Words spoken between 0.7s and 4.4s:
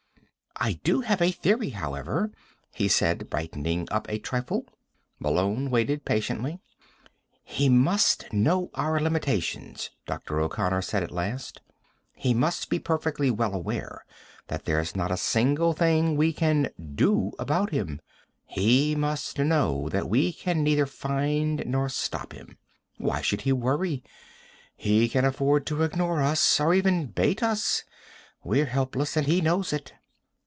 do have a theory, however," he said, brightening up a